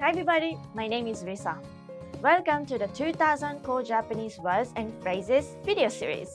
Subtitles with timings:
[0.00, 1.56] Hi everybody, my name is Risa.
[2.22, 6.28] Welcome to the 2000 Core Japanese Words and Phrases video series.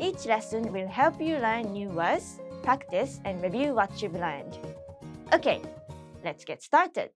[0.00, 4.58] Each lesson will help you learn new words, practice, and review what you've learned.
[5.32, 5.60] Okay,
[6.24, 7.10] let's get started.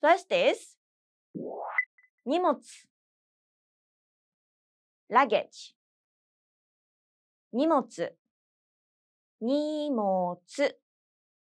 [0.00, 0.76] First is
[2.24, 2.60] 荷物
[5.08, 5.74] luggage
[7.50, 7.90] 荷物
[9.40, 10.42] 荷物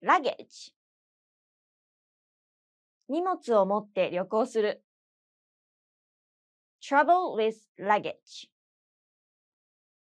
[0.01, 0.73] luggage
[3.08, 4.82] 荷物を持って旅行する。
[6.82, 8.48] Travel with luggage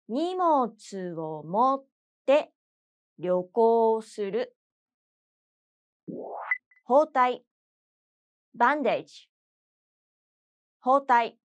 [0.09, 1.85] 荷物を持っ
[2.27, 2.53] て
[3.19, 4.57] 旅行する。
[6.85, 7.45] 包帯。
[8.57, 9.29] bandage
[10.81, 11.39] 包帯。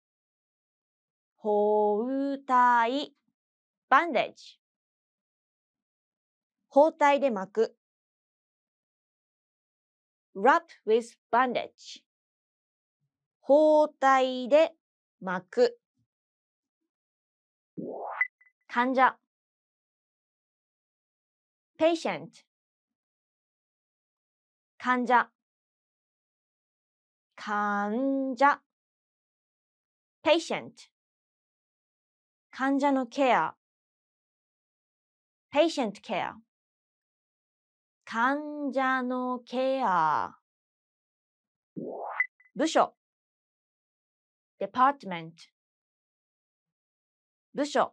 [1.36, 3.14] 包帯。
[3.88, 4.58] bandage
[6.68, 7.75] 包帯で巻く。
[10.36, 12.02] Wrap with bandage
[13.40, 14.74] 包帯で
[15.22, 15.78] 巻く
[18.68, 19.16] 患者
[21.78, 22.28] patient
[24.78, 25.30] 患者
[27.34, 28.60] 患者
[30.22, 30.90] patient
[32.50, 33.54] 患者のケア
[35.50, 36.34] patient care
[38.08, 40.32] 患者のケア
[42.54, 42.94] 部署
[44.60, 45.32] department
[47.52, 47.92] 部署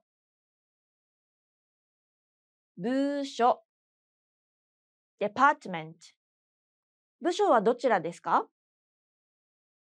[2.77, 3.63] 部署
[5.19, 5.95] department
[7.19, 8.47] 部署はどちらですか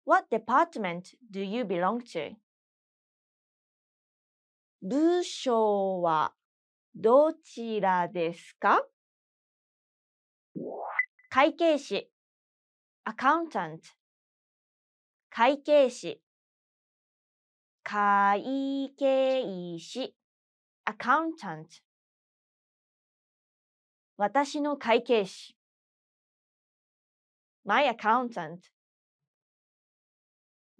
[0.05, 2.36] ?What department do you belong to?
[4.83, 6.36] 部署は
[6.93, 8.86] どちらですか
[11.30, 12.09] 会計士
[13.05, 13.81] accountant
[15.30, 16.19] 会計士
[17.83, 20.16] 会計士
[20.86, 21.83] accountant
[24.17, 25.55] 私の会計士
[27.64, 28.59] my accountant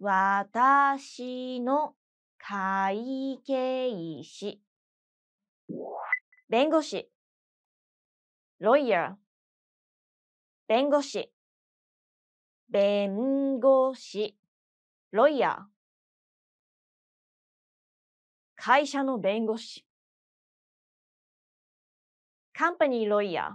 [0.00, 1.94] 私の
[2.38, 4.60] 会計士
[6.48, 7.08] 弁護士
[8.60, 9.14] lawyer
[10.70, 11.32] 弁護士。
[12.68, 14.36] 弁護士。
[15.10, 15.62] ロイヤー。
[18.54, 19.84] 会社の弁護士。
[22.52, 23.52] カンパニーロイヤー。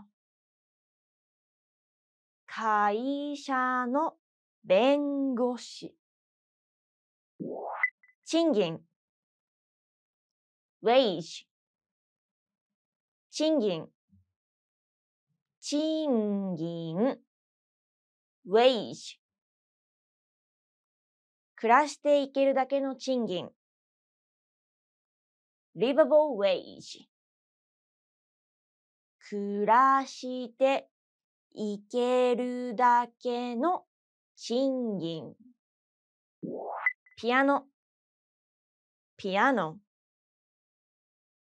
[2.47, 4.15] 会社の
[4.65, 5.95] 弁護士。
[8.25, 8.81] 賃金
[10.83, 11.45] wage
[13.31, 13.87] 賃金
[15.67, 17.17] 賃金
[18.47, 19.17] wage
[21.55, 23.49] 暮らしていけるだけの賃金。
[25.75, 27.07] livable wage
[29.27, 30.87] 暮らして
[31.55, 33.85] いけるだけの
[34.35, 35.33] 賃金。
[37.17, 37.65] ピアノ。
[39.17, 39.79] ピアノ。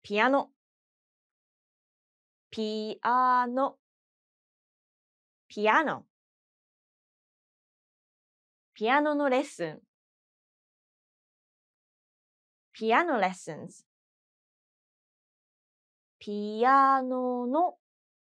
[0.03, 0.51] ピアノ。
[2.51, 3.80] ピアノ。
[5.53, 6.05] ピアノ。
[8.73, 9.79] ピアノのレッスン。
[12.71, 13.83] ピアノレッスンズ。
[16.19, 17.75] ピアノの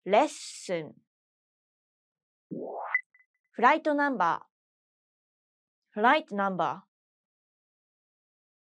[0.04, 0.92] レッスン。
[3.52, 4.46] フライトナンバー。
[5.92, 6.88] フライトナンバー。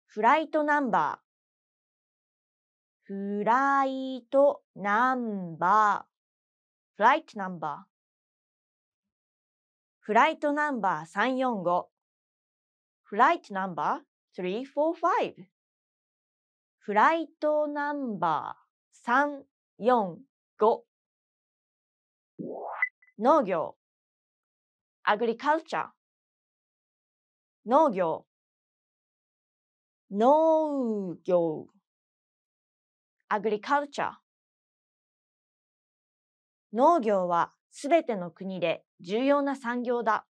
[0.07, 3.13] フライトナンバー。
[3.13, 6.95] フライトナンバー。
[6.97, 7.98] フライトナンバー。
[10.09, 11.83] フライトナンバー345
[13.03, 15.33] フライトナンバー345
[16.79, 19.45] フライトナンバー
[20.65, 20.79] 345
[23.19, 23.75] 農業。
[25.03, 25.85] アグリカルチャー。
[27.67, 28.25] 農業。
[30.09, 31.67] 農業。
[33.31, 34.13] agriculture
[36.73, 40.26] 農業はすべての国で重要な産業だ。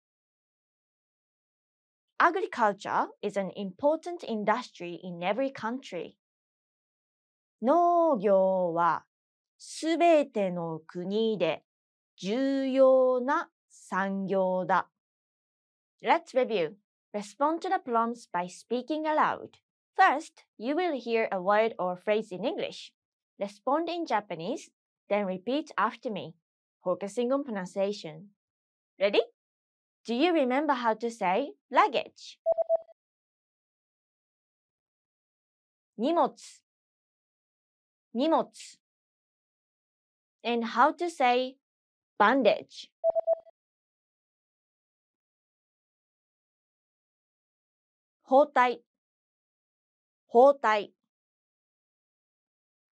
[2.18, 6.14] Agriculture is an important industry in every country.
[7.60, 9.04] 農業は
[9.58, 11.64] すべての国で
[12.16, 14.88] 重要な産業だ。
[16.02, 16.74] Let's review.
[17.12, 19.50] Respond to the prompts by speaking aloud.
[19.96, 22.92] First, you will hear a word or phrase in English.
[23.38, 24.70] Respond in Japanese,
[25.08, 26.34] then repeat after me,
[26.86, 28.30] focusing on pronunciation.
[29.00, 29.22] Ready?
[30.04, 32.38] Do you remember how to say luggage?
[35.96, 36.26] 荷物
[38.12, 38.52] 荷物
[40.42, 41.56] and how to say
[42.18, 42.88] bandage
[48.24, 48.82] 包帯
[50.26, 50.94] 包帯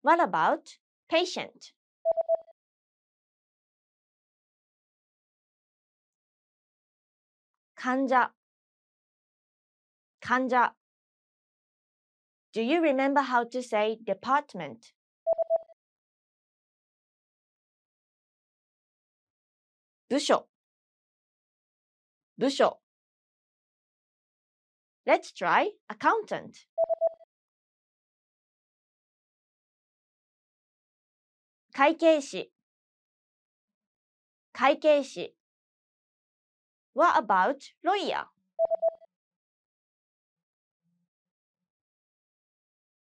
[0.01, 0.77] What about
[1.07, 1.73] patient?
[7.84, 8.32] 患者
[10.18, 10.74] 患者
[12.50, 14.94] Do you remember how to say department?
[20.08, 20.48] 部署
[22.36, 22.80] 部署
[25.04, 26.64] Let's try accountant.
[31.74, 32.50] 会計士
[34.54, 35.34] 会計士
[36.94, 38.26] What about lawyer?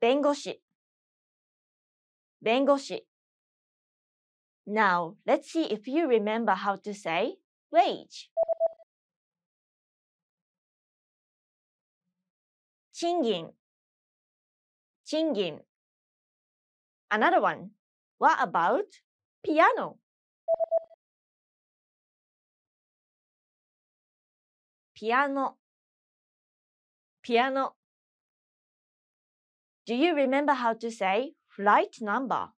[0.03, 0.61] Bengoshi.
[2.45, 3.01] Bengoshi.
[4.67, 7.37] Now, let's see if you remember how to say
[7.71, 8.31] wage.
[12.95, 13.53] Chingin.
[15.07, 15.61] Chingin.
[17.11, 17.71] Another one.
[18.17, 19.01] What about
[19.45, 19.99] piano?
[24.95, 25.59] Piano
[27.21, 27.75] piano
[29.87, 32.53] Do you remember how to say flight number?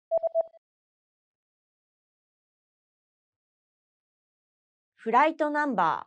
[4.96, 6.04] Flight number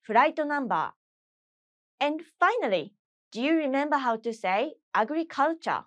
[0.00, 0.92] Flight number
[2.00, 2.94] And finally,
[3.30, 5.84] do you remember how to say agriculture?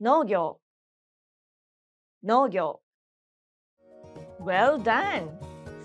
[0.00, 0.58] 農業
[2.22, 2.83] 農業
[4.43, 5.29] Well done!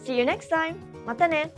[0.05, 0.77] See you next time!
[1.07, 1.53] またね